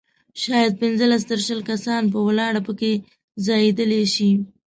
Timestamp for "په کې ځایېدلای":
2.67-4.03